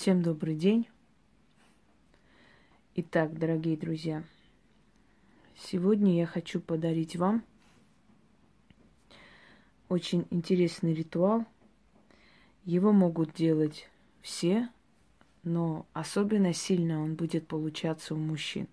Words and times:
Всем 0.00 0.22
добрый 0.22 0.54
день. 0.54 0.88
Итак, 2.94 3.36
дорогие 3.36 3.76
друзья, 3.76 4.22
сегодня 5.56 6.14
я 6.16 6.24
хочу 6.24 6.60
подарить 6.60 7.16
вам 7.16 7.42
очень 9.88 10.24
интересный 10.30 10.94
ритуал. 10.94 11.44
Его 12.64 12.92
могут 12.92 13.34
делать 13.34 13.90
все, 14.22 14.68
но 15.42 15.84
особенно 15.94 16.52
сильно 16.52 17.02
он 17.02 17.16
будет 17.16 17.48
получаться 17.48 18.14
у 18.14 18.18
мужчин. 18.18 18.68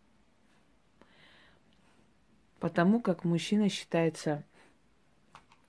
Потому 2.59 3.01
как 3.01 3.23
мужчина 3.23 3.67
считается 3.69 4.43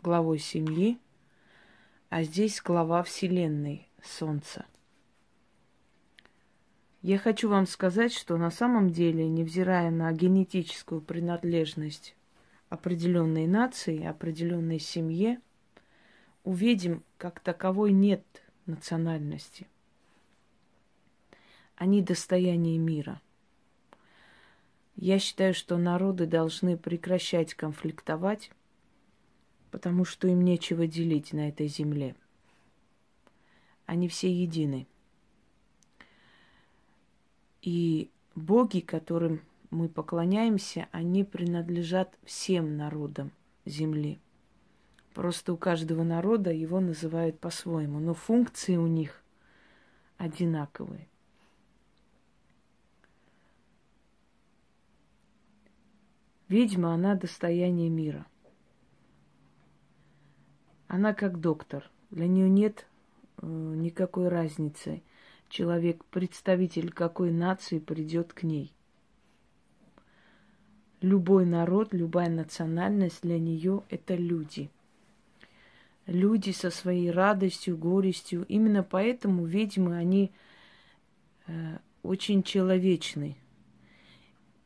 главой 0.02 0.38
семьи, 0.38 0.98
а 2.10 2.24
здесь 2.24 2.60
глава 2.60 3.02
Вселенной, 3.02 3.88
Солнца. 4.02 4.66
Я 7.06 7.18
хочу 7.18 7.48
вам 7.48 7.68
сказать, 7.68 8.12
что 8.12 8.36
на 8.36 8.50
самом 8.50 8.90
деле, 8.90 9.28
невзирая 9.28 9.92
на 9.92 10.10
генетическую 10.10 11.00
принадлежность 11.00 12.16
определенной 12.68 13.46
нации, 13.46 14.04
определенной 14.04 14.80
семье, 14.80 15.40
у 16.42 16.52
ведьм 16.52 17.02
как 17.16 17.38
таковой 17.38 17.92
нет 17.92 18.24
национальности. 18.66 19.68
Они 21.76 22.02
достояние 22.02 22.76
мира. 22.76 23.20
Я 24.96 25.20
считаю, 25.20 25.54
что 25.54 25.76
народы 25.76 26.26
должны 26.26 26.76
прекращать 26.76 27.54
конфликтовать, 27.54 28.50
потому 29.70 30.04
что 30.04 30.26
им 30.26 30.40
нечего 30.40 30.88
делить 30.88 31.32
на 31.32 31.50
этой 31.50 31.68
земле. 31.68 32.16
Они 33.86 34.08
все 34.08 34.28
едины– 34.28 34.88
и 37.62 38.10
боги, 38.34 38.80
которым 38.80 39.40
мы 39.70 39.88
поклоняемся, 39.88 40.88
они 40.92 41.24
принадлежат 41.24 42.16
всем 42.24 42.76
народам 42.76 43.32
Земли. 43.64 44.18
Просто 45.14 45.52
у 45.52 45.56
каждого 45.56 46.02
народа 46.02 46.52
его 46.52 46.80
называют 46.80 47.38
по-своему, 47.40 47.98
но 47.98 48.14
функции 48.14 48.76
у 48.76 48.86
них 48.86 49.22
одинаковые. 50.18 51.08
Ведьма, 56.48 56.94
она 56.94 57.14
достояние 57.16 57.88
мира. 57.88 58.24
Она 60.86 61.12
как 61.12 61.40
доктор. 61.40 61.90
Для 62.10 62.28
нее 62.28 62.48
нет 62.48 62.86
э, 63.38 63.46
никакой 63.46 64.28
разницы– 64.28 65.02
человек, 65.48 66.04
представитель 66.06 66.92
какой 66.92 67.30
нации 67.30 67.78
придет 67.78 68.32
к 68.32 68.42
ней. 68.42 68.72
Любой 71.00 71.44
народ, 71.44 71.92
любая 71.92 72.28
национальность 72.30 73.22
для 73.22 73.38
нее 73.38 73.82
это 73.90 74.14
люди. 74.14 74.70
Люди 76.06 76.50
со 76.50 76.70
своей 76.70 77.10
радостью, 77.10 77.76
горестью. 77.76 78.44
Именно 78.48 78.82
поэтому 78.82 79.44
ведьмы, 79.44 79.96
они 79.96 80.32
э, 81.46 81.78
очень 82.02 82.42
человечны. 82.42 83.36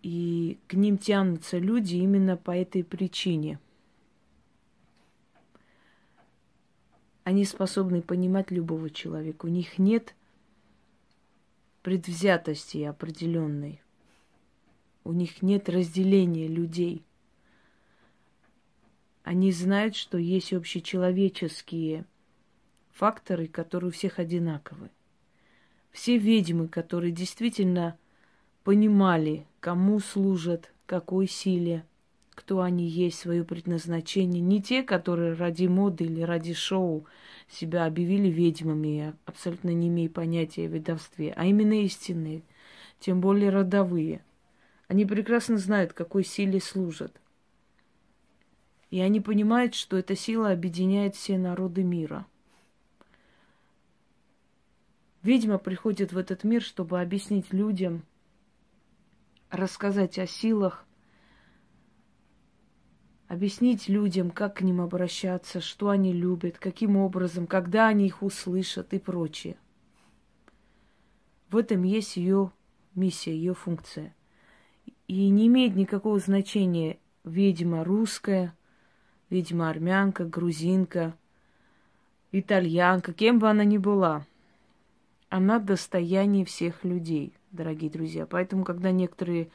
И 0.03 0.59
к 0.67 0.75
ним 0.75 0.99
тянутся 0.99 1.59
люди 1.59 1.97
именно 1.97 2.37
по 2.37 2.53
этой 2.53 2.85
причине. 2.85 3.59
Они 7.25 7.45
способны 7.45 8.03
понимать 8.03 8.51
любого 8.51 8.89
человека. 8.91 9.47
У 9.47 9.49
них 9.49 9.79
нет 9.79 10.15
предвзятости 11.83 12.83
определенной. 12.83 13.83
У 15.05 15.13
них 15.13 15.43
нет 15.43 15.69
разделения 15.69 16.47
людей. 16.47 17.05
Они 19.23 19.53
знают, 19.53 19.97
что 19.97 20.19
есть 20.19 20.53
общечеловеческие 20.53 22.05
факторы, 22.93 23.47
которые 23.47 23.89
у 23.89 23.93
всех 23.93 24.19
одинаковы. 24.19 24.91
Все 25.91 26.19
ведьмы, 26.19 26.69
которые 26.69 27.13
действительно 27.13 27.99
понимали, 28.63 29.47
кому 29.61 30.01
служат, 30.01 30.73
какой 30.87 31.27
силе, 31.27 31.85
кто 32.41 32.63
они 32.63 32.89
есть, 32.89 33.19
свое 33.19 33.45
предназначение. 33.45 34.41
Не 34.41 34.63
те, 34.63 34.83
которые 34.83 35.35
ради 35.35 35.67
моды 35.67 36.05
или 36.05 36.23
ради 36.23 36.55
шоу 36.55 37.05
себя 37.51 37.85
объявили 37.85 38.29
ведьмами, 38.29 39.15
абсолютно 39.27 39.75
не 39.75 39.89
имея 39.89 40.09
понятия 40.09 40.65
о 40.65 40.69
ведовстве, 40.69 41.35
а 41.37 41.45
именно 41.45 41.75
истинные, 41.83 42.41
тем 42.99 43.21
более 43.21 43.51
родовые. 43.51 44.25
Они 44.89 45.05
прекрасно 45.05 45.59
знают, 45.59 45.93
какой 45.93 46.25
силе 46.25 46.61
служат. 46.61 47.21
И 48.91 49.01
они 49.01 49.21
понимают, 49.21 49.75
что 49.75 49.99
эта 49.99 50.17
сила 50.17 50.51
объединяет 50.51 51.17
все 51.17 51.37
народы 51.37 51.83
мира. 51.83 52.27
Ведьма 55.23 55.59
приходит 55.59 56.15
в 56.15 56.17
этот 56.17 56.43
мир, 56.43 56.63
чтобы 56.63 57.03
объяснить 57.03 57.53
людям, 57.53 58.03
рассказать 59.51 60.19
о 60.19 60.27
силах, 60.27 60.87
объяснить 63.31 63.89
людям, 63.89 64.33
как 64.33 64.57
к 64.57 64.61
ним 64.61 64.81
обращаться, 64.81 65.61
что 65.61 65.91
они 65.91 66.13
любят, 66.13 66.59
каким 66.59 66.97
образом, 66.97 67.47
когда 67.47 67.87
они 67.87 68.07
их 68.07 68.25
услышат 68.25 68.93
и 68.93 68.99
прочее. 68.99 69.57
В 71.49 71.57
этом 71.57 71.85
есть 71.85 72.17
ее 72.17 72.51
миссия, 72.97 73.33
ее 73.33 73.55
функция. 73.55 74.17
И 75.07 75.29
не 75.29 75.47
имеет 75.47 75.77
никакого 75.77 76.19
значения 76.19 76.99
ведьма 77.23 77.85
русская, 77.85 78.53
ведьма 79.31 79.71
армянка, 79.71 80.25
грузинка, 80.25 81.15
итальянка, 82.33 83.13
кем 83.13 83.39
бы 83.39 83.49
она 83.49 83.63
ни 83.63 83.79
была. 83.79 84.27
Она 85.29 85.61
достояние 85.61 86.45
всех 86.45 86.83
людей, 86.83 87.33
дорогие 87.53 87.93
друзья. 87.93 88.27
Поэтому, 88.27 88.65
когда 88.65 88.91
некоторые 88.91 89.51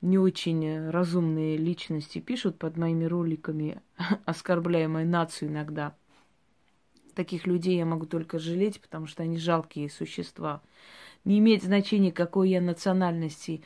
не 0.00 0.18
очень 0.18 0.64
э, 0.64 0.90
разумные 0.90 1.56
личности 1.56 2.20
пишут 2.20 2.58
под 2.58 2.76
моими 2.76 3.04
роликами, 3.04 3.82
оскорбляя 4.24 4.88
мою 4.88 5.06
нацию 5.06 5.50
иногда. 5.50 5.94
Таких 7.14 7.46
людей 7.46 7.76
я 7.76 7.84
могу 7.84 8.06
только 8.06 8.38
жалеть, 8.38 8.80
потому 8.80 9.06
что 9.06 9.22
они 9.22 9.36
жалкие 9.36 9.90
существа. 9.90 10.62
Не 11.24 11.38
имеет 11.38 11.62
значения, 11.62 12.12
какой 12.12 12.48
я 12.50 12.62
национальности. 12.62 13.62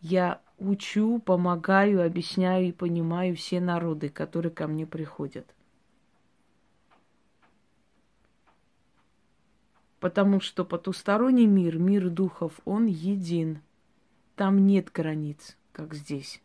Я 0.00 0.42
учу, 0.58 1.20
помогаю, 1.20 2.04
объясняю 2.04 2.68
и 2.68 2.72
понимаю 2.72 3.34
все 3.34 3.60
народы, 3.60 4.10
которые 4.10 4.52
ко 4.52 4.66
мне 4.66 4.86
приходят. 4.86 5.54
Потому 10.00 10.40
что 10.40 10.64
потусторонний 10.64 11.46
мир, 11.46 11.78
мир 11.78 12.10
духов, 12.10 12.60
он 12.64 12.86
един. 12.86 13.62
Там 14.36 14.66
нет 14.66 14.92
границ 14.92 15.56
как 15.78 15.94
здесь. 15.94 16.40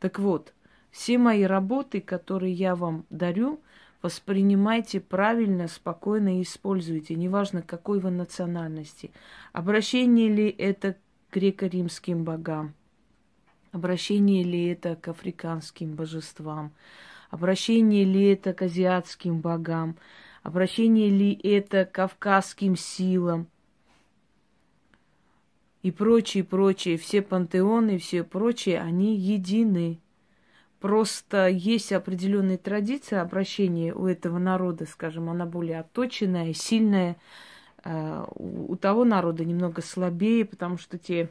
Так 0.00 0.18
вот, 0.18 0.52
все 0.90 1.18
мои 1.18 1.44
работы, 1.44 2.00
которые 2.00 2.52
я 2.52 2.74
вам 2.74 3.06
дарю, 3.10 3.60
воспринимайте 4.02 5.00
правильно, 5.00 5.68
спокойно 5.68 6.40
и 6.40 6.42
используйте, 6.42 7.14
неважно 7.14 7.62
какой 7.62 8.00
вы 8.00 8.10
национальности. 8.10 9.12
Обращение 9.52 10.28
ли 10.28 10.48
это 10.48 10.94
к 11.30 11.36
греко-римским 11.36 12.24
богам, 12.24 12.74
обращение 13.70 14.42
ли 14.42 14.66
это 14.66 14.96
к 14.96 15.06
африканским 15.06 15.94
божествам, 15.94 16.72
обращение 17.30 18.02
ли 18.02 18.32
это 18.32 18.52
к 18.52 18.62
азиатским 18.62 19.40
богам, 19.40 19.96
обращение 20.42 21.08
ли 21.08 21.34
это 21.34 21.84
к 21.84 21.92
кавказским 21.92 22.74
силам– 22.74 23.46
и 25.82 25.90
прочие, 25.90 26.44
прочие, 26.44 26.96
все 26.96 27.22
пантеоны, 27.22 27.98
все 27.98 28.24
прочие, 28.24 28.80
они 28.80 29.16
едины. 29.16 30.00
Просто 30.80 31.48
есть 31.48 31.92
определенные 31.92 32.58
традиции 32.58 33.16
обращения 33.16 33.92
у 33.92 34.06
этого 34.06 34.38
народа, 34.38 34.86
скажем, 34.86 35.28
она 35.28 35.44
более 35.44 35.80
отточенная, 35.80 36.52
сильная. 36.52 37.16
А, 37.84 38.28
у 38.34 38.76
того 38.76 39.04
народа 39.04 39.44
немного 39.44 39.82
слабее, 39.82 40.44
потому 40.44 40.78
что 40.78 40.98
те 40.98 41.30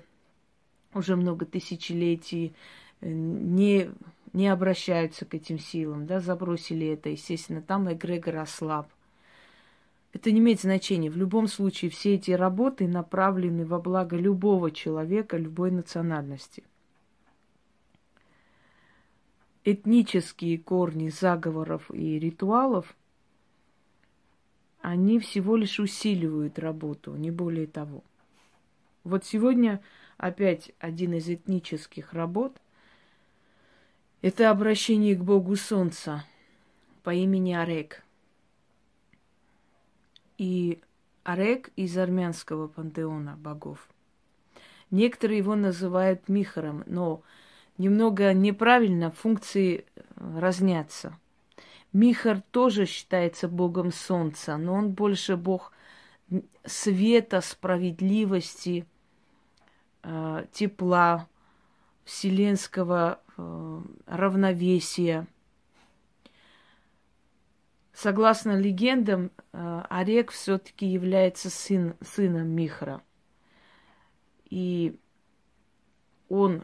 уже 0.93 1.15
много 1.15 1.45
тысячелетий 1.45 2.53
э, 3.01 3.09
не, 3.09 3.91
не 4.33 4.47
обращаются 4.47 5.25
к 5.25 5.33
этим 5.33 5.59
силам, 5.59 6.05
да, 6.05 6.19
забросили 6.19 6.87
это, 6.87 7.09
естественно, 7.09 7.61
там 7.61 7.91
эгрегор 7.91 8.37
ослаб. 8.37 8.87
Это 10.17 10.31
не 10.31 10.39
имеет 10.39 10.59
значения. 10.59 11.11
В 11.11 11.15
любом 11.15 11.47
случае 11.47 11.91
все 11.91 12.15
эти 12.15 12.31
работы 12.31 12.87
направлены 12.87 13.67
во 13.67 13.79
благо 13.79 14.17
любого 14.17 14.71
человека, 14.71 15.37
любой 15.37 15.69
национальности. 15.69 16.63
Этнические 19.63 20.57
корни 20.57 21.09
заговоров 21.09 21.91
и 21.93 22.17
ритуалов, 22.17 22.97
они 24.81 25.19
всего 25.19 25.55
лишь 25.55 25.79
усиливают 25.79 26.57
работу, 26.57 27.15
не 27.15 27.29
более 27.29 27.67
того. 27.67 28.03
Вот 29.03 29.23
сегодня 29.23 29.83
опять 30.17 30.71
один 30.79 31.13
из 31.13 31.29
этнических 31.29 32.13
работ– 32.13 32.59
это 34.23 34.49
обращение 34.49 35.15
к 35.15 35.23
Богу 35.23 35.55
Солнца 35.57 36.25
по 37.03 37.13
имени 37.13 37.53
Арек. 37.53 38.01
И 40.37 40.81
Арек 41.23 41.71
из 41.75 41.97
армянского 41.97 42.67
пантеона 42.67 43.35
богов. 43.37 43.87
Некоторые 44.91 45.39
его 45.39 45.55
называют 45.55 46.29
Михаром, 46.29 46.83
но 46.85 47.21
немного 47.77 48.33
неправильно 48.33 49.11
функции 49.11 49.85
разнятся. 50.15 51.17
Михар 51.91 52.41
тоже 52.51 52.85
считается 52.85 53.47
богом 53.47 53.91
солнца, 53.91 54.57
но 54.57 54.73
он 54.73 54.91
больше 54.91 55.35
бог 55.35 55.71
света, 56.65 57.41
справедливости– 57.41 58.85
э, 60.07 60.45
тепла, 60.51 61.27
вселенского 62.03 63.19
э, 63.37 63.81
равновесия. 64.05 65.27
Согласно 67.97 68.55
легендам, 68.55 69.31
э, 69.53 69.81
Орек 69.89 70.29
все-таки 70.29 70.85
является 70.85 71.49
сын, 71.49 71.95
сыном 71.99 72.47
Михра. 72.47 73.01
И 74.51 74.99
он 76.29 76.63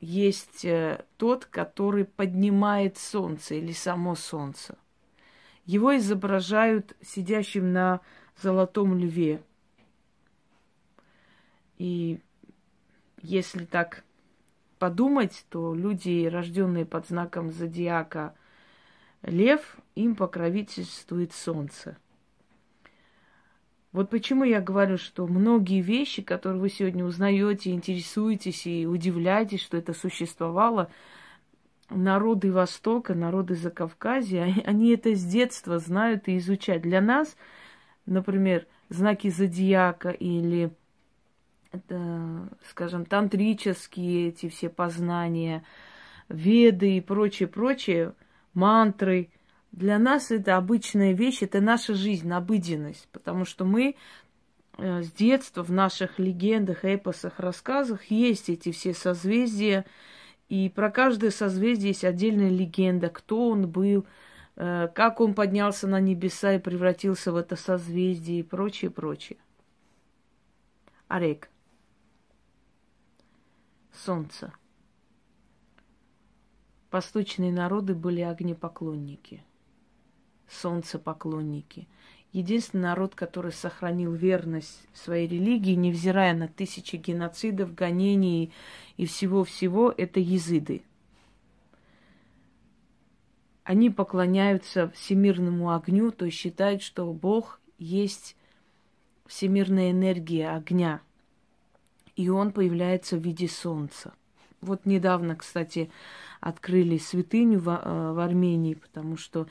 есть 0.00 0.64
э, 0.64 1.04
тот, 1.18 1.44
который 1.44 2.06
поднимает 2.06 2.96
солнце 2.96 3.56
или 3.56 3.72
само 3.72 4.14
солнце. 4.14 4.78
Его 5.66 5.94
изображают 5.98 6.96
сидящим 7.02 7.74
на 7.74 8.00
золотом 8.40 8.96
льве. 8.96 9.42
И 11.76 12.18
если 13.20 13.66
так 13.66 14.04
подумать, 14.78 15.44
то 15.50 15.74
люди, 15.74 16.24
рожденные 16.24 16.86
под 16.86 17.08
знаком 17.08 17.52
зодиака 17.52 18.34
Лев, 19.22 19.76
им 19.94 20.16
покровительствует 20.16 21.32
солнце. 21.32 21.96
Вот 23.92 24.08
почему 24.08 24.44
я 24.44 24.60
говорю, 24.60 24.96
что 24.96 25.26
многие 25.26 25.82
вещи, 25.82 26.22
которые 26.22 26.60
вы 26.60 26.70
сегодня 26.70 27.04
узнаете, 27.04 27.72
интересуетесь 27.72 28.66
и 28.66 28.86
удивляетесь, 28.86 29.60
что 29.60 29.76
это 29.76 29.92
существовало, 29.92 30.90
народы 31.90 32.50
Востока, 32.50 33.14
народы 33.14 33.54
Закавказья, 33.54 34.54
они 34.64 34.90
это 34.90 35.14
с 35.14 35.24
детства 35.24 35.78
знают 35.78 36.26
и 36.28 36.38
изучают. 36.38 36.82
Для 36.82 37.02
нас, 37.02 37.36
например, 38.06 38.66
знаки 38.88 39.28
зодиака 39.28 40.10
или 40.10 40.72
скажем, 42.68 43.06
тантрические 43.06 44.28
эти 44.28 44.48
все 44.48 44.68
познания, 44.68 45.64
веды 46.28 46.98
и 46.98 47.00
прочее, 47.00 47.48
прочее, 47.48 48.14
мантры. 48.54 49.30
Для 49.70 49.98
нас 49.98 50.30
это 50.30 50.56
обычная 50.56 51.12
вещь, 51.12 51.42
это 51.42 51.60
наша 51.60 51.94
жизнь, 51.94 52.30
обыденность, 52.30 53.08
потому 53.12 53.44
что 53.44 53.64
мы 53.64 53.96
э, 54.76 55.02
с 55.02 55.10
детства 55.12 55.62
в 55.62 55.72
наших 55.72 56.18
легендах, 56.18 56.84
эпосах, 56.84 57.40
рассказах 57.40 58.04
есть 58.06 58.50
эти 58.50 58.70
все 58.70 58.92
созвездия, 58.92 59.86
и 60.48 60.68
про 60.68 60.90
каждое 60.90 61.30
созвездие 61.30 61.88
есть 61.88 62.04
отдельная 62.04 62.50
легенда, 62.50 63.08
кто 63.08 63.48
он 63.48 63.68
был, 63.68 64.06
э, 64.56 64.88
как 64.94 65.20
он 65.20 65.34
поднялся 65.34 65.86
на 65.88 66.00
небеса 66.00 66.54
и 66.54 66.58
превратился 66.58 67.32
в 67.32 67.36
это 67.36 67.56
созвездие 67.56 68.40
и 68.40 68.42
прочее, 68.42 68.90
прочее. 68.90 69.38
Арек 71.08 71.48
солнца. 73.92 74.52
Восточные 76.92 77.50
народы 77.50 77.94
были 77.94 78.20
огнепоклонники, 78.20 79.42
солнцепоклонники. 80.46 81.88
Единственный 82.32 82.82
народ, 82.82 83.14
который 83.14 83.52
сохранил 83.52 84.12
верность 84.12 84.86
своей 84.92 85.26
религии, 85.26 85.74
невзирая 85.74 86.34
на 86.34 86.48
тысячи 86.48 86.96
геноцидов, 86.96 87.74
гонений 87.74 88.52
и 88.96 89.06
всего-всего, 89.06 89.92
это 89.96 90.20
езыды. 90.20 90.82
Они 93.64 93.90
поклоняются 93.90 94.90
всемирному 94.90 95.72
огню, 95.72 96.10
то 96.10 96.26
есть 96.26 96.36
считают, 96.36 96.82
что 96.82 97.12
Бог 97.12 97.60
есть 97.78 98.36
всемирная 99.26 99.90
энергия 99.90 100.50
огня– 100.50 101.00
и 102.16 102.28
он 102.28 102.52
появляется 102.52 103.16
в 103.16 103.20
виде 103.20 103.48
солнца. 103.48 104.12
Вот 104.62 104.86
недавно, 104.86 105.34
кстати, 105.34 105.90
открыли 106.40 106.96
святыню 106.96 107.58
в, 107.58 107.68
э, 107.68 108.12
в 108.12 108.18
Армении, 108.20 108.74
потому 108.74 109.16
что 109.16 109.48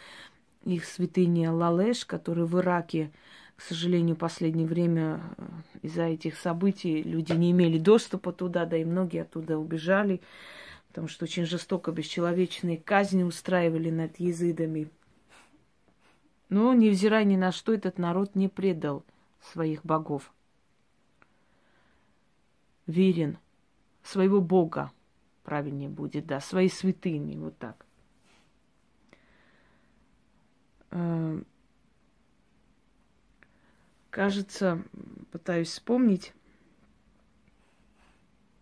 их 0.63 0.85
святыня 0.85 1.51
Лалеш, 1.51 2.05
которая 2.05 2.45
в 2.45 2.57
Ираке, 2.57 3.11
к 3.57 3.61
сожалению, 3.61 4.15
в 4.15 4.19
последнее 4.19 4.65
время 4.65 5.21
э, 5.37 5.43
из-за 5.81 6.03
этих 6.03 6.37
событий 6.37 7.03
люди 7.03 7.33
не 7.33 7.51
имели 7.51 7.77
доступа 7.77 8.31
туда, 8.31 8.65
да 8.65 8.77
и 8.77 8.85
многие 8.85 9.23
оттуда 9.23 9.57
убежали, 9.57 10.21
потому 10.87 11.09
что 11.09 11.25
очень 11.25 11.45
жестоко 11.45 11.91
бесчеловечные 11.91 12.77
казни 12.77 13.23
устраивали 13.23 13.89
над 13.89 14.17
езидами. 14.17 14.89
Но, 16.47 16.73
невзирая 16.73 17.25
ни 17.25 17.35
на 17.35 17.51
что, 17.51 17.73
этот 17.73 17.97
народ 17.97 18.35
не 18.35 18.47
предал 18.47 19.03
своих 19.41 19.83
богов 19.85 20.31
верен 22.87 23.37
своего 24.03 24.41
Бога, 24.41 24.91
правильнее 25.43 25.89
будет, 25.89 26.25
да, 26.25 26.39
своей 26.39 26.69
святыни, 26.69 27.35
вот 27.37 27.57
так. 27.57 27.85
Э, 30.91 31.41
кажется, 34.09 34.83
пытаюсь 35.31 35.69
вспомнить, 35.69 36.33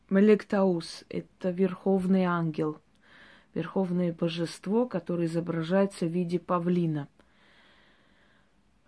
Мелектаус– 0.09 1.03
это 1.09 1.51
верховный 1.51 2.23
ангел, 2.23 2.81
верховное 3.53 4.11
божество, 4.11 4.87
которое 4.87 5.27
изображается 5.27 6.07
в 6.07 6.09
виде 6.09 6.39
павлина– 6.39 7.07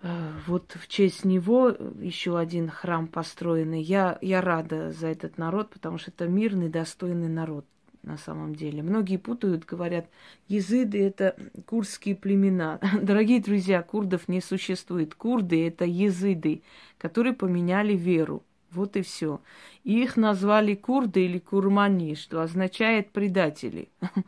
Э, 0.03 0.31
вот 0.47 0.75
в 0.75 0.88
честь 0.88 1.25
него 1.25 1.69
еще 1.69 2.38
один 2.38 2.69
храм 2.69 3.07
построенный. 3.07 3.81
Я, 3.81 4.17
я 4.21 4.41
рада 4.41 4.91
за 4.91 5.07
этот 5.07 5.38
народ, 5.38 5.69
потому 5.69 5.98
что 5.98 6.12
это 6.12 6.27
мирный, 6.27 6.69
достойный 6.69 7.29
народ 7.29 7.65
на 8.03 8.17
самом 8.17 8.55
деле. 8.55 8.84
Многие 8.84 9.17
путают, 9.17 9.65
говорят, 9.65 10.08
езыды– 10.48 11.03
это 11.05 11.36
курдские 11.65 12.15
племена. 12.15 12.79
Дорогие 13.01 13.41
друзья, 13.41 13.81
курдов 13.81 14.27
не 14.27 14.41
существует. 14.41 15.15
Курды– 15.15 15.67
это 15.67 15.86
езыды, 15.86 16.63
которые 16.98 17.34
поменяли 17.34 17.93
веру. 17.93 18.43
Вот 18.72 18.96
и 18.96 19.01
все. 19.01 19.41
Их 19.84 20.15
назвали 20.17 20.75
курды 20.75 21.25
или 21.25 21.39
курмани, 21.39 22.15
что 22.15 22.41
означает 22.41 23.12
предатели. 23.12 23.89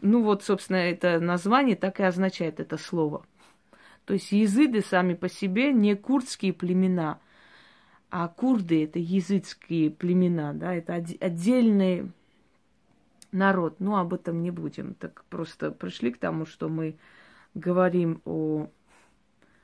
Ну 0.00 0.24
вот, 0.24 0.42
собственно, 0.42 0.78
это 0.78 1.20
название 1.20 1.76
так 1.76 2.00
и 2.00 2.02
означает 2.02 2.58
это 2.58 2.76
слово– 2.76 3.24
то 4.06 4.14
есть 4.14 4.32
езыды 4.32 4.82
сами 4.82 5.14
по 5.14 5.28
себе 5.28 5.72
не 5.72 5.96
курдские 5.96 6.52
племена, 6.52 7.18
а 8.08 8.28
курды 8.28 8.84
это 8.84 9.00
языцкие 9.00 9.90
племена, 9.90 10.54
да, 10.54 10.72
это 10.72 10.94
отдельный 10.94 12.12
народ. 13.32 13.80
Ну, 13.80 13.96
об 13.96 14.14
этом 14.14 14.42
не 14.42 14.50
будем. 14.50 14.94
Так 14.94 15.24
просто 15.24 15.70
пришли 15.70 16.12
к 16.12 16.18
тому, 16.18 16.46
что 16.46 16.68
мы 16.68 16.96
говорим 17.54 18.20
о 18.24 18.68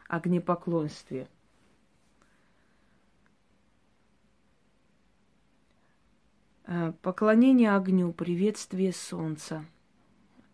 огнепоклонстве. 0.08 1.28
Э, 6.64 6.92
поклонение 7.02 7.74
огню, 7.74 8.12
приветствие 8.12 8.92
солнца. 8.92 9.64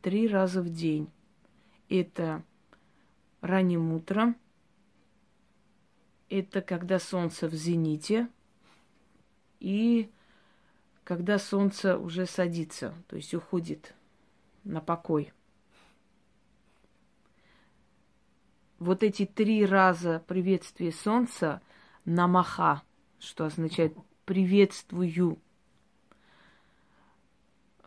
Три 0.03 0.29
раза 0.29 0.63
в 0.63 0.69
день. 0.69 1.11
Это 1.89 2.43
ранним 3.41 3.93
утром. 3.93 4.37
Это 6.29 6.61
когда 6.61 6.99
солнце 6.99 7.49
в 7.49 7.55
зените 7.55 8.29
и 9.61 10.11
когда 11.09 11.39
солнце 11.39 11.97
уже 11.97 12.27
садится, 12.27 12.93
то 13.07 13.17
есть 13.17 13.33
уходит 13.33 13.95
на 14.65 14.83
покой. 14.83 15.33
Вот 18.79 19.03
эти 19.03 19.25
три 19.25 19.65
раза 19.65 20.23
приветствие 20.29 20.93
солнца 20.93 21.63
намаха, 22.05 22.83
что 23.19 23.47
означает 23.47 23.97
приветствую, 24.27 25.39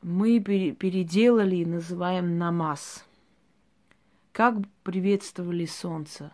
мы 0.02 0.40
переделали 0.40 1.58
и 1.58 1.66
называем 1.66 2.40
намаз– 2.40 3.06
как 4.32 4.56
приветствовали 4.82 5.68
солнце? 5.68 6.34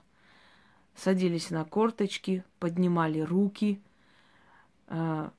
садились 0.96 1.50
на 1.50 1.66
корточки, 1.66 2.46
поднимали 2.60 3.20
руки, 3.20 3.82
э, 4.88 5.30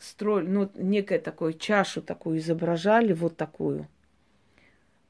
строили, 0.00 0.48
ну, 0.48 0.70
некое 0.74 1.20
такое 1.20 1.52
чашу 1.52 2.02
такую 2.02 2.38
изображали, 2.38 3.12
вот 3.12 3.36
такую. 3.36 3.86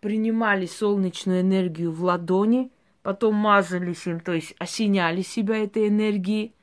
Принимали 0.00 0.66
солнечную 0.66 1.40
энергию 1.40 1.92
в 1.92 2.02
ладони, 2.02 2.70
потом 3.02 3.37
мазались 3.37 4.06
им, 4.06 4.20
то 4.20 4.32
есть 4.32 4.54
осеняли 4.59 5.23
себя 5.23 5.56
этой 5.56 5.88
энергией, 5.88 6.54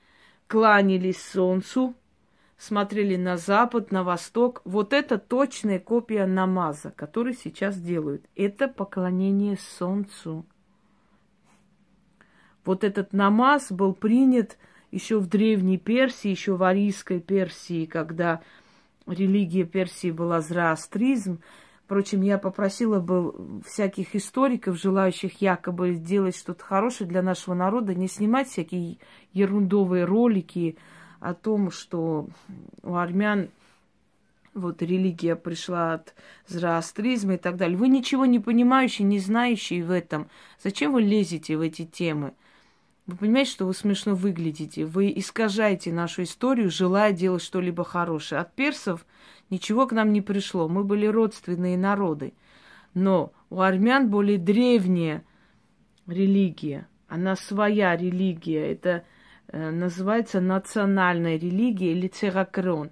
кланялись 0.47 1.21
солнцу, 1.23 1.95
смотрели 2.57 3.15
на 3.15 3.37
запад, 3.37 3.91
на 3.91 4.03
восток. 4.03 4.61
Вот 4.65 4.91
это 4.91 5.17
точная 5.17 5.79
копия 5.79 6.25
намаза, 6.25 6.91
который 6.91 7.33
сейчас 7.33 7.79
делают. 7.79 8.25
Это 8.35 8.67
поклонение 8.67 9.57
солнцу. 9.57 10.45
Вот 12.65 12.83
этот 12.83 13.13
намаз 13.13 13.71
был 13.71 13.93
принят 13.93 14.57
еще 14.91 15.19
в 15.19 15.27
Древней 15.27 15.77
Персии, 15.77 16.29
еще 16.29 16.55
в 16.55 16.63
Арийской 16.63 17.19
Персии, 17.19 17.85
когда 17.85 18.41
религия 19.05 19.63
Персии 19.63 20.11
была 20.11 20.41
зороастризм. 20.41 21.39
Впрочем, 21.85 22.21
я 22.21 22.37
попросила 22.37 22.99
бы 22.99 23.61
всяких 23.65 24.15
историков, 24.15 24.77
желающих 24.77 25.41
якобы 25.41 25.93
сделать 25.93 26.35
что-то 26.35 26.63
хорошее 26.63 27.09
для 27.09 27.21
нашего 27.21 27.53
народа, 27.53 27.95
не 27.95 28.07
снимать 28.07 28.49
всякие 28.49 28.97
ерундовые 29.33 30.03
ролики 30.03 30.77
о 31.21 31.33
том, 31.33 31.71
что 31.71 32.27
у 32.83 32.95
армян 32.95 33.49
вот 34.53 34.81
религия 34.81 35.35
пришла 35.35 35.93
от 35.93 36.13
зороастризма 36.47 37.35
и 37.35 37.37
так 37.37 37.55
далее. 37.55 37.77
Вы 37.77 37.87
ничего 37.87 38.25
не 38.25 38.39
понимающие, 38.39 39.07
не 39.07 39.19
знающие 39.19 39.83
в 39.83 39.91
этом. 39.91 40.27
Зачем 40.61 40.93
вы 40.93 41.01
лезете 41.01 41.55
в 41.55 41.61
эти 41.61 41.85
темы? 41.85 42.33
Вы 43.07 43.15
понимаете, 43.15 43.51
что 43.51 43.65
вы 43.65 43.73
смешно 43.73 44.15
выглядите? 44.15 44.85
Вы 44.85 45.13
искажаете 45.15 45.93
нашу 45.93 46.23
историю, 46.23 46.69
желая 46.69 47.13
делать 47.13 47.41
что-либо 47.41 47.85
хорошее. 47.85 48.41
От 48.41 48.53
персов 48.53 49.05
ничего 49.49 49.87
к 49.87 49.93
нам 49.93 50.11
не 50.11 50.21
пришло. 50.21 50.67
Мы 50.67 50.83
были 50.83 51.05
родственные 51.05 51.77
народы. 51.77 52.33
Но 52.93 53.31
у 53.49 53.61
армян 53.61 54.09
более 54.09 54.37
древняя 54.37 55.23
религия. 56.05 56.89
Она 57.07 57.37
своя 57.37 57.95
религия. 57.95 58.73
Это 58.73 59.05
э, 59.47 59.71
называется 59.71 60.41
национальная 60.41 61.37
религия 61.37 61.93
или 61.93 62.09
церакрон. 62.09 62.91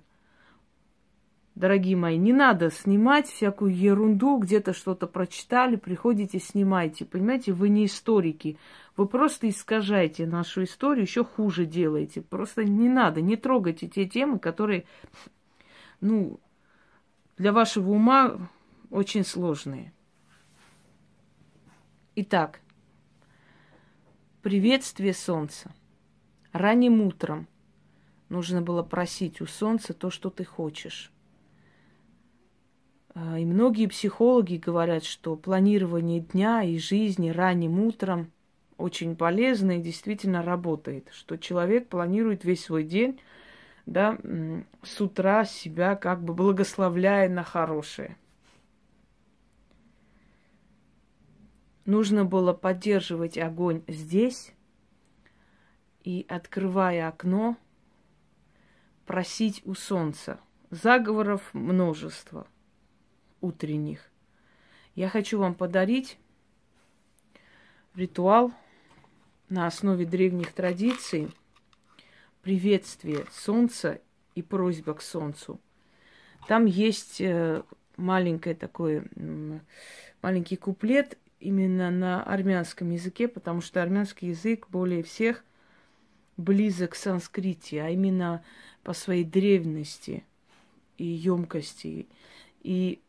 Дорогие 1.56 1.96
мои, 1.96 2.18
не 2.18 2.34
надо 2.34 2.70
снимать 2.70 3.30
всякую 3.30 3.74
ерунду, 3.74 4.38
где-то 4.40 4.74
что-то 4.74 5.08
прочитали, 5.08 5.78
приходите, 5.78 6.38
снимайте. 6.38 7.06
Понимаете, 7.06 7.54
вы 7.54 7.70
не 7.70 7.86
историки. 7.86 8.58
Вы 8.98 9.08
просто 9.08 9.48
искажаете 9.48 10.28
нашу 10.28 10.66
историю, 10.66 11.04
еще 11.04 11.24
хуже 11.24 11.66
делаете. 11.66 12.22
Просто 12.22 12.66
не 12.66 12.90
надо, 12.90 13.22
не 13.22 13.38
трогайте 13.38 13.88
те 13.88 14.06
темы, 14.06 14.38
которые, 14.38 14.84
ну, 16.02 16.42
для 17.38 17.54
вашего 17.54 17.92
ума 17.92 18.50
очень 18.90 19.24
сложные. 19.24 19.94
Итак, 22.16 22.60
приветствие 24.42 25.14
солнца. 25.14 25.74
Ранним 26.52 27.00
утром 27.02 27.48
нужно 28.28 28.62
было 28.62 28.84
просить 28.84 29.40
у 29.40 29.46
солнца 29.46 29.94
то, 29.94 30.10
что 30.10 30.30
ты 30.30 30.44
хочешь. 30.44 31.14
А, 33.16 33.40
и 33.40 33.46
многие 33.46 33.88
психологи 33.88 34.58
говорят, 34.58 35.06
что 35.06 35.38
планирование 35.38 36.20
дня 36.20 36.64
и 36.64 36.78
жизни 36.78 37.30
ранним 37.30 37.80
утром 37.80 38.32
очень 38.78 39.16
полезно 39.16 39.80
и 39.80 39.82
действительно 39.82 40.44
работает, 40.44 41.08
что 41.14 41.38
человек 41.38 41.88
планирует 41.88 42.44
весь 42.44 42.66
свой 42.66 42.84
день, 42.84 43.22
да, 43.86 44.18
с 44.84 45.00
утра 45.00 45.46
себя 45.46 45.96
как 45.96 46.22
бы 46.24 46.34
благословляя 46.34 47.30
на 47.30 47.44
хорошее. 47.44 48.18
Нужно 51.86 52.26
было 52.26 52.52
поддерживать 52.52 53.38
огонь 53.38 53.84
здесь 53.88 54.52
и, 56.04 56.26
открывая 56.28 57.08
окно, 57.08 57.56
просить 59.06 59.62
у 59.66 59.74
солнца. 59.74 60.40
Заговоров 60.70 61.54
множество– 61.54 62.48
утренних. 63.46 64.00
Я 64.96 65.10
хочу 65.10 65.40
вам 65.40 65.54
подарить 65.56 66.18
ритуал 67.96 68.52
на 69.50 69.68
основе 69.68 70.06
древних 70.06 70.52
традиций 70.54 71.30
приветствие 72.42 73.26
солнца 73.32 74.02
и 74.36 74.42
просьба 74.42 74.94
к 74.94 75.02
солнцу. 75.02 75.60
Там 76.48 76.66
есть 76.66 77.20
э, 77.22 77.64
маленький 77.98 78.54
такой, 78.54 79.04
маленький 80.22 80.58
куплет 80.58 81.18
именно 81.40 81.92
на 81.92 82.24
армянском 82.24 82.92
языке, 82.92 83.28
потому 83.28 83.62
что 83.62 83.82
армянский 83.82 84.30
язык 84.30 84.68
более 84.70 85.04
всех 85.04 85.44
близок 86.38 86.92
к 86.92 86.96
санскрите, 86.96 87.82
а 87.82 87.90
именно 87.90 88.44
по 88.84 88.94
своей 88.94 89.24
древности 89.24 90.24
и 90.98 91.06
емкости. 91.06 92.08
И 92.62 93.00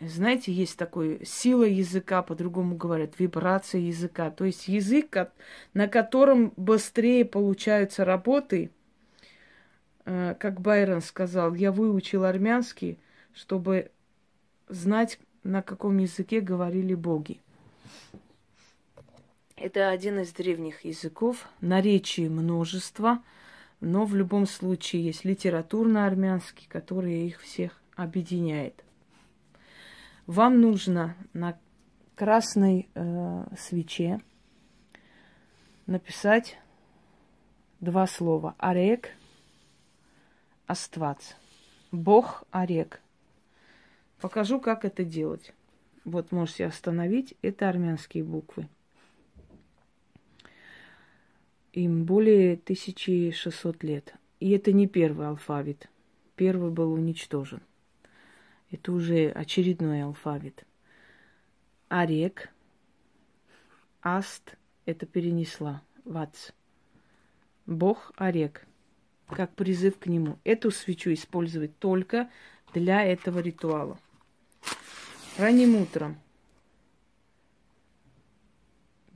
знаете, 0.00 0.50
есть 0.50 0.78
такой 0.78 1.24
сила 1.26 1.64
языка, 1.64 2.22
по-другому 2.22 2.74
говорят, 2.74 3.18
вибрация 3.18 3.82
языка. 3.82 4.30
То 4.30 4.46
есть 4.46 4.66
язык, 4.66 5.30
на 5.74 5.88
котором 5.88 6.54
быстрее 6.56 7.26
получаются 7.26 8.04
работы. 8.06 8.70
Э, 10.06 10.34
как 10.38 10.60
Байрон 10.60 11.02
сказал, 11.02 11.54
я 11.54 11.70
выучил 11.70 12.24
армянский, 12.24 12.98
чтобы 13.34 13.90
знать, 14.68 15.18
на 15.42 15.62
каком 15.62 15.98
языке 15.98 16.40
говорили 16.40 16.94
боги. 16.94 17.40
Это 19.56 19.90
один 19.90 20.20
из 20.20 20.32
древних 20.32 20.86
языков, 20.86 21.46
наречий 21.60 22.28
множество, 22.28 23.22
но 23.80 24.06
в 24.06 24.14
любом 24.14 24.46
случае 24.46 25.04
есть 25.04 25.26
литературно-армянский, 25.26 26.66
который 26.68 27.26
их 27.26 27.40
всех 27.42 27.78
объединяет. 27.94 28.82
Вам 30.30 30.60
нужно 30.60 31.16
на 31.32 31.58
красной 32.14 32.88
э, 32.94 33.46
свече 33.58 34.20
написать 35.86 36.56
два 37.80 38.06
слова. 38.06 38.54
Орек, 38.56 39.10
Аствац. 40.68 41.32
Бог 41.90 42.44
Орек. 42.52 43.00
Покажу, 44.20 44.60
как 44.60 44.84
это 44.84 45.02
делать. 45.02 45.52
Вот 46.04 46.30
можете 46.30 46.66
остановить. 46.66 47.34
Это 47.42 47.68
армянские 47.68 48.22
буквы. 48.22 48.68
Им 51.72 52.04
более 52.04 52.52
1600 52.52 53.82
лет. 53.82 54.14
И 54.38 54.50
это 54.52 54.70
не 54.70 54.86
первый 54.86 55.26
алфавит. 55.26 55.90
Первый 56.36 56.70
был 56.70 56.92
уничтожен. 56.92 57.62
Это 58.70 58.92
уже 58.92 59.30
очередной 59.30 60.02
алфавит. 60.02 60.64
Арек, 61.88 62.50
Аст– 64.02 64.56
это 64.86 65.06
перенесла. 65.06 65.82
Вац. 66.04 66.50
Бог 67.66 68.12
Арек. 68.16 68.66
Как 69.26 69.54
призыв 69.54 69.98
к 69.98 70.06
нему. 70.06 70.38
Эту 70.44 70.70
свечу 70.70 71.12
использовать 71.12 71.78
только 71.78 72.30
для 72.72 73.04
этого 73.04 73.40
ритуала. 73.40 73.98
Ранним 75.38 75.76
утром 75.76 76.18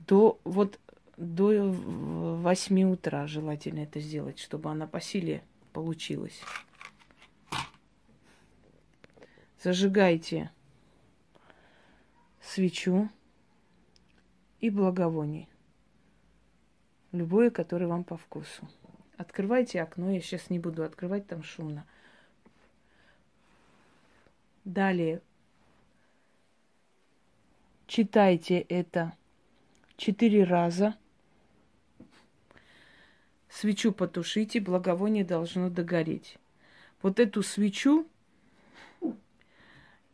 до 0.07 0.39
вот 0.43 0.79
до 1.17 1.71
8 1.71 2.83
утра 2.83 3.27
желательно 3.27 3.79
это 3.79 3.99
сделать, 3.99 4.39
чтобы 4.39 4.69
она 4.69 4.87
по 4.87 4.99
силе 5.01 5.43
получилась. 5.73 6.41
Зажигайте 9.65 10.51
свечу 12.39 13.09
и 14.59 14.69
благовоние. 14.69 15.47
Любое, 17.11 17.49
которое 17.49 17.87
вам 17.87 18.03
по 18.03 18.15
вкусу. 18.15 18.69
Открывайте 19.17 19.81
окно. 19.81 20.11
Я 20.11 20.21
сейчас 20.21 20.51
не 20.51 20.59
буду 20.59 20.83
открывать, 20.83 21.25
там 21.25 21.41
шумно. 21.41 21.87
Далее. 24.65 25.23
Читайте 27.87 28.59
это 28.59 29.13
четыре 29.97 30.43
раза. 30.43 30.95
Свечу 33.49 33.91
потушите, 33.91 34.59
благовоние 34.59 35.25
должно 35.25 35.71
догореть. 35.71 36.37
Вот 37.01 37.19
эту 37.19 37.41
свечу 37.41 38.07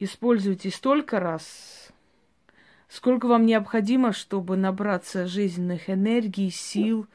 используйте 0.04 0.70
столько 0.70 1.20
раз, 1.20 1.92
Сколько 2.92 3.28
вам 3.28 3.46
необходимо, 3.46 4.12
чтобы 4.12 4.58
набраться 4.58 5.26
жизненных 5.26 5.90
энергий, 5.90 6.52
сил, 6.52 7.08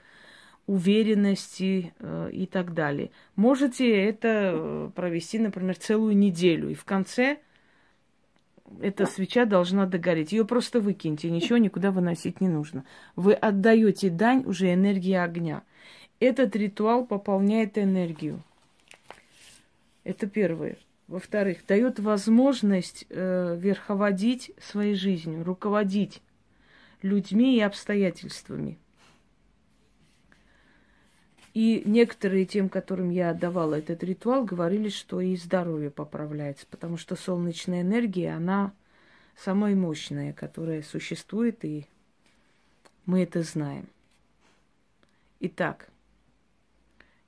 уверенности 0.66 1.93
э, 1.99 2.31
и 2.33 2.47
так 2.47 2.73
далее. 2.73 3.11
Можете 3.37 3.87
это 3.95 4.52
э, 4.55 4.90
провести, 4.95 5.38
например, 5.38 5.76
целую 5.76 6.16
неделю, 6.16 6.71
и 6.71 6.75
в 6.75 6.87
конце 6.87 7.40
эта 8.81 9.05
свеча 9.05 9.45
должна 9.45 9.85
догореть. 9.85 10.33
Ее 10.33 10.47
просто 10.47 10.81
выкиньте, 10.81 11.31
ничего 11.31 11.59
никуда 11.59 11.90
выносить 11.90 12.40
не 12.40 12.49
нужно. 12.49 12.87
Вы 13.14 13.35
отдаете 13.35 14.09
дань 14.09 14.45
уже 14.47 14.73
энергии 14.73 15.12
огня. 15.12 15.62
Этот 16.21 16.57
ритуал 16.57 17.05
пополняет 17.05 17.76
энергию. 17.76 18.43
Это 20.05 20.26
первое. 20.26 20.78
Во-вторых, 21.08 21.64
дает 21.66 22.00
возможность 22.00 23.06
э, 23.10 23.56
верховодить 23.58 24.52
своей 24.60 24.94
жизнью, 24.94 25.44
руководить 25.44 26.20
людьми 27.02 27.56
и 27.56 27.60
обстоятельствами. 27.60 28.78
И 31.54 31.82
некоторые 31.86 32.44
тем, 32.44 32.68
которым 32.68 33.10
я 33.10 33.32
давала 33.32 33.76
этот 33.76 34.02
ритуал, 34.02 34.44
говорили, 34.44 34.88
что 34.88 35.20
и 35.20 35.36
здоровье 35.36 35.90
поправляется, 35.90 36.66
потому 36.68 36.96
что 36.96 37.16
солнечная 37.16 37.82
энергия, 37.82 38.34
она 38.34 38.75
самая 39.36 39.75
мощная, 39.75 40.32
которая 40.32 40.82
существует, 40.82 41.64
и 41.64 41.86
мы 43.06 43.22
это 43.22 43.42
знаем. 43.42 43.86
Итак, 45.40 45.88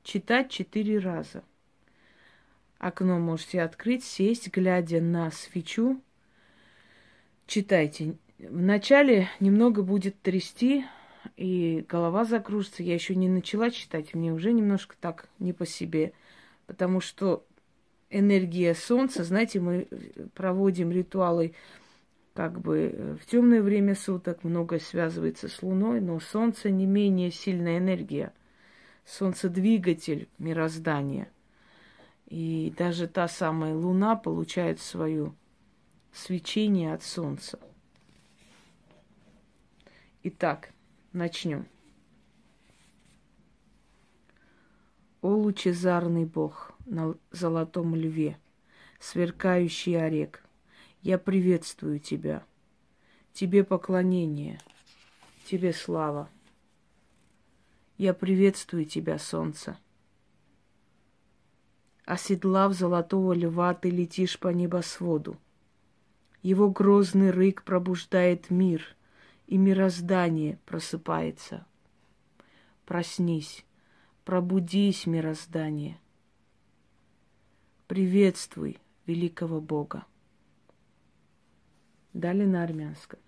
читать 0.02 0.50
четыре 0.50 0.98
раза. 0.98 1.42
Окно 2.78 3.18
можете 3.18 3.62
открыть, 3.62 4.04
сесть, 4.04 4.48
глядя 4.52 5.00
на 5.00 5.30
свечу. 5.30 6.00
Читайте. 7.46 8.16
Вначале 8.38 9.28
немного 9.40 9.82
будет 9.82 10.20
трясти, 10.22 10.84
и 11.36 11.84
голова 11.88 12.24
закружится. 12.24 12.84
Я 12.84 12.94
еще 12.94 13.16
не 13.16 13.28
начала 13.28 13.70
читать, 13.70 14.14
мне 14.14 14.32
уже 14.32 14.52
немножко 14.52 14.96
так 15.00 15.28
не 15.40 15.52
по 15.52 15.66
себе, 15.66 16.12
потому 16.66 17.00
что 17.00 17.44
энергия 18.10 18.74
Солнца, 18.74 19.24
знаете, 19.24 19.58
мы 19.58 19.88
проводим 20.34 20.92
ритуалы 20.92 21.54
как 22.34 22.60
бы 22.60 23.18
в 23.20 23.26
темное 23.26 23.60
время 23.60 23.96
суток, 23.96 24.44
многое 24.44 24.78
связывается 24.78 25.48
с 25.48 25.60
Луной, 25.62 26.00
но 26.00 26.20
Солнце 26.20 26.70
не 26.70 26.86
менее 26.86 27.32
сильная 27.32 27.78
энергия. 27.78 28.32
Солнце 29.04 29.48
двигатель 29.48 30.28
мироздания. 30.38 31.28
И 32.28 32.72
даже 32.76 33.08
та 33.08 33.26
самая 33.26 33.74
Луна 33.74 34.14
получает 34.16 34.80
свое 34.80 35.34
свечение 36.12 36.94
от 36.94 37.02
Солнца. 37.02 37.58
Итак, 40.22 40.70
Начнем. 41.12 41.66
О 45.22 45.30
лучезарный 45.30 46.26
Бог 46.26 46.74
на 46.84 47.14
золотом 47.30 47.96
льве, 47.96 48.38
сверкающий 49.00 49.94
орек, 49.94 50.44
я 51.00 51.18
приветствую 51.18 51.98
тебя. 51.98 52.44
Тебе 53.32 53.64
поклонение, 53.64 54.60
тебе 55.46 55.72
слава. 55.72 56.28
Я 57.96 58.12
приветствую 58.12 58.84
тебя, 58.84 59.18
солнце 59.18 59.78
Оседлав 62.07 62.73
золотого 62.73 63.33
льва, 63.33 63.73
ты 63.73 63.89
летишь 63.89 64.39
по 64.39 64.49
небосводу. 64.49 65.37
Его 66.41 66.69
грозный 66.69 67.31
рык 67.31 67.63
пробуждает 67.63 68.49
мир — 68.49 69.03
и 69.47 69.57
мироздание 69.57 70.57
просыпается. 70.65 71.65
Проснись, 72.85 73.65
пробудись, 74.25 75.05
мироздание. 75.05 75.99
Приветствуй 77.87 78.79
великого 79.05 79.61
Бога. 79.61 80.05
Далее 82.13 82.47
на 82.47 82.63
армянском. 82.63 83.19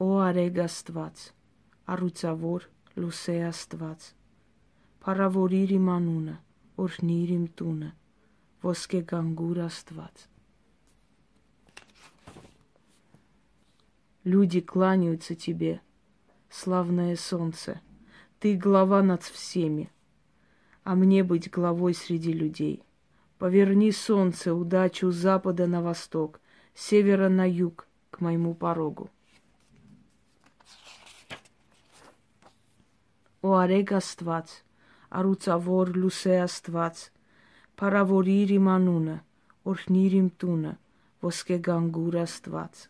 О 0.00 0.24
արեգ 0.24 0.56
Աստված, 0.64 1.22
առուցավոր 1.84 2.62
լուսե 2.96 3.34
Աստված, 3.50 4.06
փառավորիր 5.04 5.74
իմ 5.76 5.90
անունը, 5.92 6.36
օրհնիր 6.80 7.30
իմ 7.36 7.46
տունը, 7.60 7.92
ոսկե 8.64 9.00
գանգուր 9.12 9.64
Աստված։ 9.68 10.26
Люди 14.24 14.60
кланяются 14.60 15.34
тебе, 15.34 15.80
славное 16.50 17.16
солнце. 17.16 17.80
Ты 18.38 18.54
глава 18.56 19.02
над 19.02 19.22
всеми, 19.22 19.90
а 20.84 20.94
мне 20.94 21.24
быть 21.24 21.50
главой 21.50 21.94
среди 21.94 22.32
людей. 22.32 22.82
Поверни 23.38 23.92
солнце, 23.92 24.52
удачу 24.52 25.10
с 25.10 25.14
запада 25.14 25.66
на 25.66 25.80
восток, 25.82 26.40
с 26.74 26.86
севера 26.86 27.30
на 27.30 27.48
юг, 27.48 27.88
к 28.10 28.20
моему 28.20 28.54
порогу. 28.54 29.10
О 33.40 33.56
արեգ 33.56 33.92
Աստված, 33.92 34.64
առուցավոր 35.14 35.96
լուսե 35.96 36.38
Աստված, 36.44 37.02
փառավորիր 37.80 38.54
իմ 38.60 38.70
անունը, 38.76 39.18
օրհնիր 39.72 40.16
իմ 40.22 40.30
տունը, 40.42 40.78
ոսկե 41.26 41.60
գանգուր 41.70 42.22
Աստված 42.28 42.88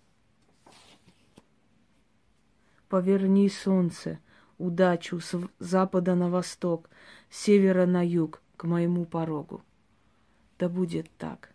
поверни 2.91 3.49
солнце, 3.49 4.19
удачу 4.59 5.21
с 5.21 5.49
запада 5.61 6.15
на 6.17 6.29
восток, 6.29 6.91
с 7.31 7.39
севера 7.39 7.87
на 7.87 8.07
юг, 8.07 8.43
к 8.57 8.65
моему 8.65 9.07
порогу. 9.07 9.63
Да 10.59 10.69
будет 10.69 11.09
так. 11.17 11.55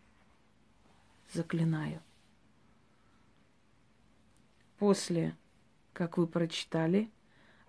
Заклинаю. 1.34 2.02
После, 4.80 5.36
как 5.94 6.18
вы 6.18 6.26
прочитали, 6.26 7.12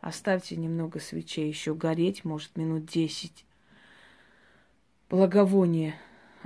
оставьте 0.01 0.57
немного 0.57 0.99
свечей 0.99 1.47
еще 1.47 1.73
гореть, 1.73 2.25
может, 2.25 2.57
минут 2.57 2.85
десять. 2.85 3.45
Благовоние 5.09 5.95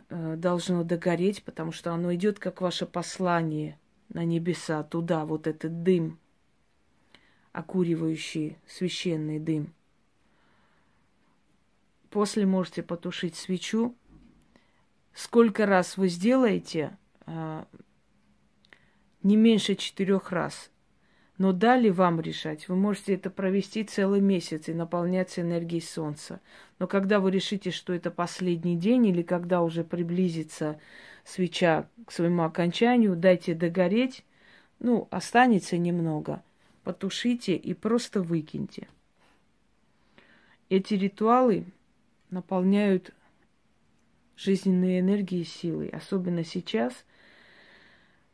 э, 0.09 0.35
должно 0.37 0.83
догореть, 0.83 1.43
потому 1.43 1.71
что 1.71 1.93
оно 1.93 2.13
идет 2.13 2.37
как 2.37 2.61
ваше 2.61 2.85
послание 2.85 3.79
на 4.09 4.23
небеса, 4.23 4.83
туда, 4.83 5.25
вот 5.25 5.47
этот 5.47 5.81
дым– 5.81 6.19
окуривающий 7.55 8.57
священный 8.67 9.39
дым. 9.39 9.73
После 12.09 12.45
можете 12.45 12.83
потушить 12.83 13.35
свечу. 13.35 13.95
Сколько 15.13 15.65
раз 15.65 15.95
вы 15.95 16.09
сделаете, 16.09 16.97
а, 17.25 17.65
не 19.23 19.37
меньше 19.37 19.75
четырех 19.75 20.33
раз. 20.33 20.69
Но 21.37 21.51
дали 21.51 21.89
вам 21.89 22.21
решать. 22.21 22.69
Вы 22.69 22.75
можете 22.75 23.15
это 23.15 23.29
провести 23.29 23.83
целый 23.83 24.21
месяц 24.21 24.69
и 24.69 24.73
наполняться 24.73 25.41
энергией 25.41 25.81
солнца. 25.81 26.39
Но 26.79 26.87
когда 26.87 27.19
вы 27.19 27.31
решите, 27.31 27.71
что 27.71 27.93
это 27.93 28.09
последний 28.09 28.77
день, 28.77 29.07
или 29.07 29.21
когда 29.21 29.61
уже 29.61 29.83
приблизится 29.83 30.79
свеча 31.25 31.89
к 32.05 32.11
своему 32.11 32.43
окончанию, 32.43 33.15
дайте 33.15 33.53
догореть. 33.53 34.23
Ну, 34.79 35.07
останется 35.11 35.77
немного– 35.77 36.41
потушите 36.85 37.55
и 37.55 37.73
просто 37.73 38.21
выкиньте. 38.21 38.87
Эти 40.69 40.93
ритуалы 40.93 41.65
наполняют 42.29 43.11
жизненной 44.37 44.99
энергией 44.99 45.41
и 45.41 45.45
силой, 45.45 45.89
особенно 45.89 46.43
сейчас, 46.43 46.93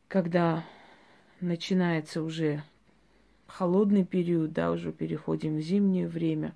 когда 0.08 0.66
начинается 1.40 2.22
уже 2.22 2.64
холодный 3.52 4.06
период, 4.06 4.54
да, 4.54 4.72
уже 4.72 4.92
переходим 4.92 5.58
в 5.58 5.62
зимнее 5.62 6.08
время. 6.08 6.56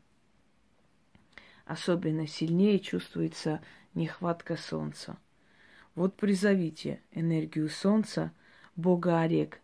Особенно 1.66 2.28
сильнее 2.28 2.80
чувствуется 2.80 3.62
нехватка 3.94 4.56
солнца. 4.56 5.18
Вот 5.94 6.16
призовите 6.16 7.02
энергию 7.12 7.70
солнца, 7.70 8.32
Бога 8.76 9.22
Орек, 9.22 9.62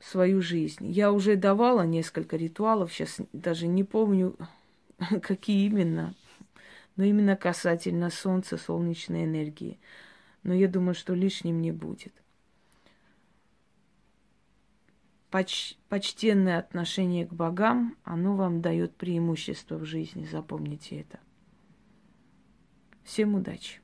свою 0.00 0.42
жизнь. 0.42 0.86
Я 0.90 1.12
уже 1.12 1.36
давала 1.36 1.82
несколько 1.82 2.36
ритуалов, 2.36 2.92
сейчас 2.92 3.18
даже 3.32 3.66
не 3.66 3.84
помню, 3.84 4.36
какие 5.22 5.66
именно, 5.66 6.14
но 6.96 7.04
именно 7.04 7.36
касательно 7.36 8.10
Солнца, 8.10 8.58
солнечной 8.58 9.24
энергии. 9.24 9.78
Но 10.42 10.54
я 10.54 10.68
думаю, 10.68 10.94
что 10.94 11.14
лишним 11.14 11.60
не 11.60 11.72
будет. 11.72 12.12
Поч 15.30 15.76
почтенное 15.90 16.58
отношение 16.58 17.26
к 17.26 17.32
богам, 17.34 17.96
оно 18.02 18.34
вам 18.34 18.62
дает 18.62 18.96
преимущество 18.96 19.76
в 19.76 19.84
жизни, 19.84 20.24
запомните 20.24 21.00
это. 21.00 21.20
Всем 23.04 23.34
удачи! 23.34 23.80